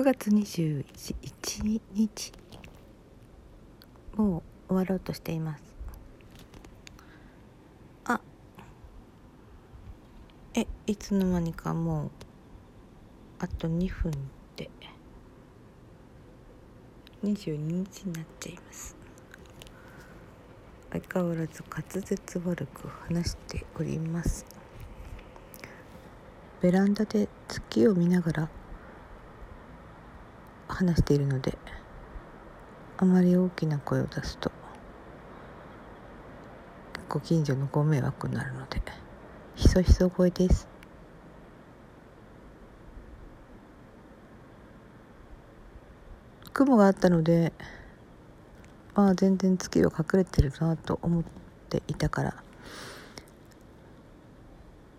[0.00, 2.32] 9月21日。
[4.16, 5.62] もう終わろうとしています。
[8.06, 8.18] あ。
[10.54, 12.10] えいつの間にかもう
[13.40, 14.10] あと2分
[14.56, 14.70] で。
[17.22, 18.96] 22日になっちゃいます。
[20.92, 24.46] 相変わらず滑舌悪く話しております。
[26.62, 28.50] ベランダで月を見ながら
[30.80, 31.58] 話しているので
[32.96, 34.50] あまり大きな声を出すと
[37.06, 38.80] ご近所のご迷惑になるので
[39.56, 40.66] ひそひそ声です。
[46.54, 47.52] 雲があったので
[48.94, 51.24] ああ全然月は隠れてるなと思っ
[51.68, 52.42] ていたから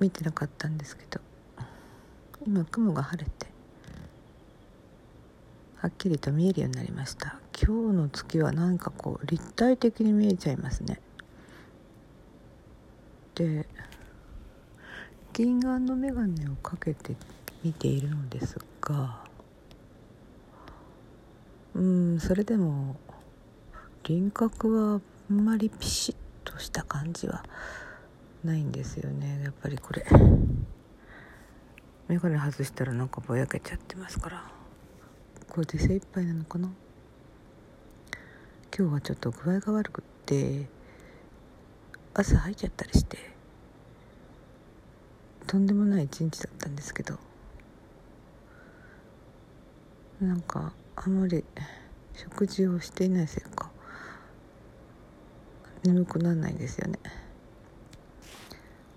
[0.00, 1.20] 見てなかったんですけど
[2.46, 3.55] 今雲が晴れて
[5.76, 7.38] はっきりと見えるようになりました。
[7.52, 11.00] 今日の月はなんかこう立体的に見えちゃいますね。
[13.34, 13.68] で
[15.34, 17.14] 銀眼の眼鏡をかけて
[17.62, 19.22] 見ているのですが
[21.74, 22.96] うんそれでも
[24.04, 27.44] 輪郭はあんまりピシッとした感じは
[28.42, 29.42] ないんですよね。
[29.44, 30.06] やっぱりこれ
[32.08, 34.55] 眼鏡外したらなんかぼやけちゃってますから。
[35.56, 36.68] これで精一杯なのかな？
[38.76, 40.66] 今日はちょっと具合が悪くって
[42.12, 43.16] 朝吐いちゃったりして
[45.46, 47.18] とんでもない一日だったんですけど
[50.20, 51.42] なんかあんまり
[52.12, 53.70] 食事をしていないせいか
[55.84, 56.98] 眠くならないんですよね。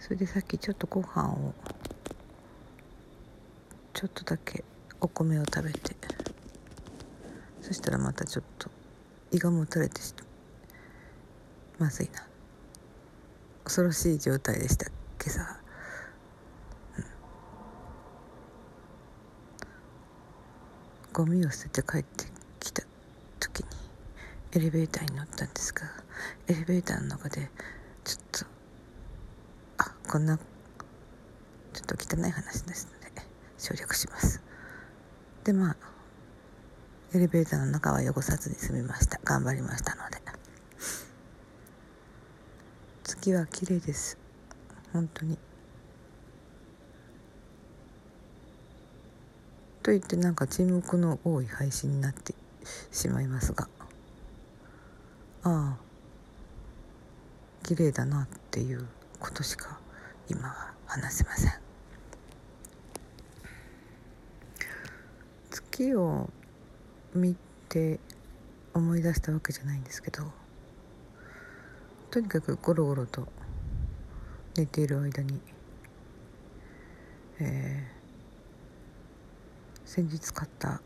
[0.00, 1.54] それでさっきちょっとご飯を
[3.92, 4.64] ちょっとだけ
[5.00, 5.94] お米を食べて
[7.68, 8.70] そしたらまたちょっと
[9.30, 10.14] 胃がもたれてし
[11.78, 12.26] まずいな。
[13.64, 14.94] 恐ろしい状態でした今
[15.26, 15.60] 朝、
[16.96, 17.04] うん、
[21.12, 22.24] ゴミを捨てて帰って
[22.58, 22.82] きた
[23.38, 23.66] 時に
[24.52, 25.82] エレベーターに乗ったんですが
[26.46, 27.50] エレベーターの中で
[28.02, 28.46] ちょっと
[29.76, 30.44] あこんなちょ
[31.82, 33.22] っと汚い話ですので
[33.58, 34.42] 省略します。
[35.44, 35.97] でまあ
[37.14, 39.18] エレベーターの中は汚さずに済みました。
[39.24, 40.18] 頑張りましたので。
[43.02, 44.18] 月は綺麗です。
[44.92, 45.38] 本当に。
[49.82, 52.34] と言ってなんか沈黙の多い配信になって
[52.92, 53.68] しまいますが。
[55.44, 55.88] ああ。
[57.62, 58.86] 綺麗だなっていう
[59.18, 59.78] ことしか
[60.28, 61.52] 今は話せません。
[65.50, 66.28] 月を
[67.18, 67.36] 見
[67.68, 68.00] て
[68.74, 70.22] 思い出したわけじゃないんですけど
[72.10, 73.28] とにかくゴロゴロと
[74.56, 75.40] 寝ている間に、
[77.40, 80.80] えー、先日買った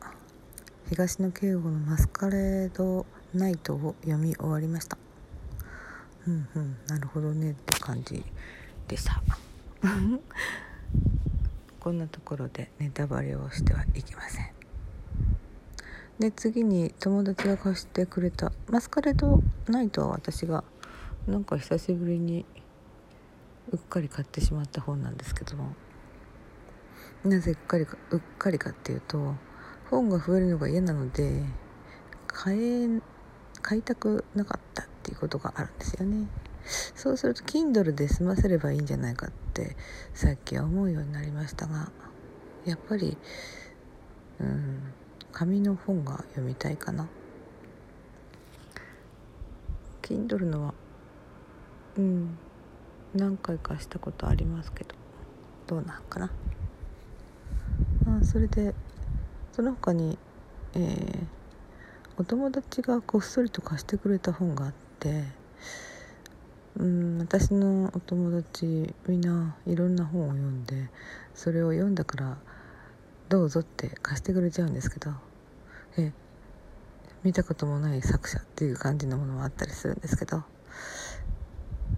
[0.89, 4.99] 東野圭吾の「マスカレードナイト」を読み終わりました。
[6.27, 8.25] うんうんなるほどねって感じ
[8.89, 9.23] でした。
[11.81, 14.62] こんなところでネタバレをしてはいけません。
[16.19, 18.53] で次に友達が貸してくれた。
[18.69, 20.63] マスカレードナイトは私が
[21.27, 22.45] なんか久しぶりに
[23.71, 25.75] うっかり買ってしまった本なんですけども。
[27.25, 29.35] なぜうっかりかうっかりかっていうと
[29.91, 31.43] 本が増えるのが嫌なので
[32.27, 32.89] 買え
[33.61, 36.27] 買いたくなかったっていうことがあるんですよね。
[36.95, 39.77] そうすると Kindle で済ませればいいんじゃないかって
[40.15, 41.91] さっきは思うようになりましたが
[42.65, 43.17] やっぱり
[44.41, 44.93] うん
[45.33, 47.09] 紙の本が読みたいかな。
[50.03, 50.75] Kindle のは
[51.97, 52.39] うん
[53.15, 54.95] 何回かしたことありますけど
[55.67, 56.31] どうなんかな。
[58.07, 58.75] あそれで
[59.53, 60.19] その他に
[60.75, 61.27] えー、
[62.17, 65.25] お友達がこっそりと貸してくれた本があって
[66.77, 70.89] うん私のお友達みんないろんな本を読んで
[71.35, 72.39] それを読んだから
[73.29, 75.11] どうぞって貸してくれちゃうんですけど
[75.99, 76.13] え
[77.23, 80.43] 見たこともない作者っていう感じのものもあったりするんですけど。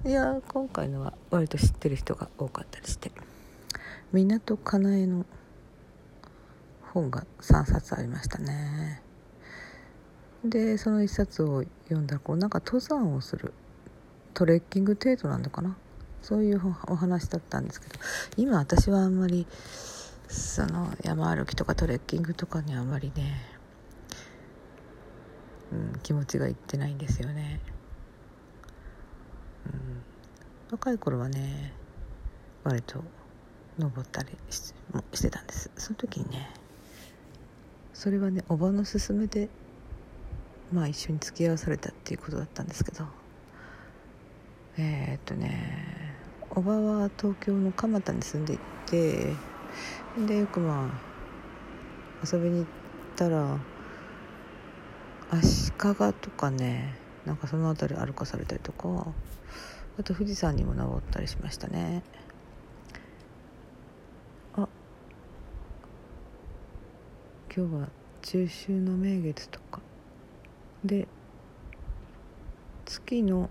[0.05, 3.11] いや今回のは割と知ってる人が多かったりして。
[4.12, 5.25] 港かなえの
[6.93, 9.02] 本が3冊ありましたね。
[10.44, 13.55] でその1冊を読んだらこうなんか登山をする
[14.35, 15.76] トレッキング程度なのかな？
[16.20, 17.99] そういうお話だったんですけど。
[18.37, 19.46] 今私はあんまり
[20.29, 23.35] その山歩きとかトレッキングとかにあんまりね、
[25.75, 27.61] うん、気持ちがいってないんですよね、
[29.67, 30.03] うん、
[30.71, 31.73] 若い頃はね
[32.62, 33.03] 割と
[33.79, 34.73] 登ったりし
[35.21, 35.69] てたんです。
[35.76, 36.49] その時にね
[37.93, 39.49] それはねおばの勧めで
[40.73, 43.05] まあ一緒に付き合わされたっていうことだったんですけど
[44.79, 46.15] えー、っとね
[46.50, 49.35] おばは東京の蒲田に住んでいて
[50.27, 50.91] でよくま
[52.23, 52.67] あ遊びに行っ
[53.17, 53.59] たら
[55.31, 56.94] 足利とかね
[57.26, 59.06] なんかその辺り歩かされたりとか
[59.99, 62.03] あと富士山にも登ったりしましたね。
[64.56, 64.69] あ
[67.56, 67.88] 今日は
[68.23, 69.81] 中秋の名月とか。
[70.85, 71.09] で
[72.85, 73.49] 月の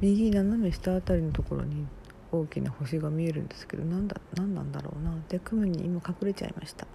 [0.00, 1.86] 右斜め下あたりのところに
[2.30, 5.12] 大きな星が見えるんですけどなんだ何なんだろうな。
[5.28, 6.86] で雲に今隠れちゃいました。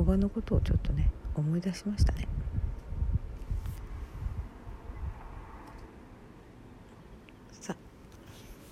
[0.00, 2.26] おばのことをちょっとね思い出しましたね。
[7.52, 7.76] さあ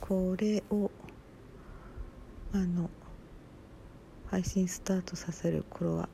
[0.00, 0.90] これを
[2.54, 2.88] あの
[4.30, 6.08] 配信スタートさせる頃は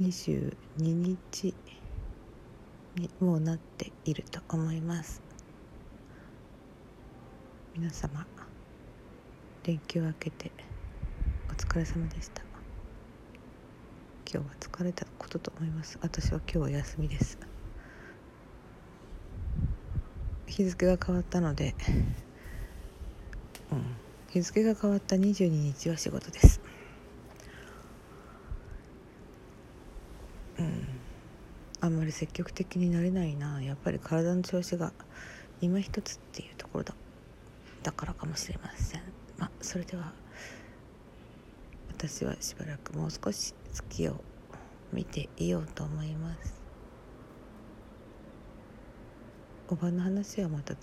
[0.00, 1.54] 22日
[2.96, 5.22] にもうなっていると思います。
[7.76, 8.26] 皆様
[9.62, 10.50] 連休明けて
[11.48, 12.55] お疲れ様でした。
[14.28, 16.00] 今日は疲れたことと思います。
[16.02, 17.38] 私は今日は休みです。
[20.48, 21.76] 日付が変わったので
[23.70, 23.84] うん。
[24.28, 26.60] 日付が変わった22日は仕事です。
[30.58, 30.88] うん。
[31.80, 33.62] あんまり積極的になれないな。
[33.62, 34.92] やっぱり体の調子が
[35.60, 36.94] 今一つっていうところだ。
[37.84, 39.02] だからかもしれません。
[39.38, 40.12] まあそれでは
[41.98, 44.22] 私はしばらくもう少し月を
[44.92, 46.60] 見ていようと思います。
[49.68, 50.74] おばの話はまた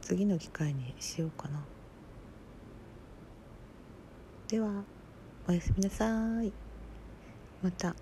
[0.00, 1.62] 次の機会にしようかな。
[4.48, 4.82] では
[5.46, 6.50] おやすみなさい。
[7.62, 7.94] また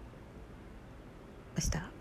[1.57, 2.00] 明日。